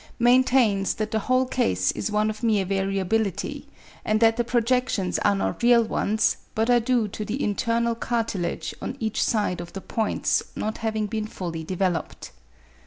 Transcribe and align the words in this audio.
maintains 0.17 0.95
that 0.95 1.11
the 1.11 1.19
whole 1.19 1.45
case 1.45 1.91
is 1.91 2.09
one 2.09 2.31
of 2.31 2.41
mere 2.41 2.65
variability; 2.65 3.67
and 4.03 4.19
that 4.19 4.35
the 4.35 4.43
projections 4.43 5.19
are 5.19 5.35
not 5.35 5.61
real 5.61 5.83
ones, 5.83 6.37
but 6.55 6.71
are 6.71 6.79
due 6.79 7.07
to 7.07 7.23
the 7.23 7.43
internal 7.43 7.93
cartilage 7.93 8.73
on 8.81 8.97
each 8.99 9.21
side 9.23 9.61
of 9.61 9.73
the 9.73 9.79
points 9.79 10.41
not 10.55 10.79
having 10.79 11.05
been 11.05 11.27
fully 11.27 11.63
developed. 11.63 12.31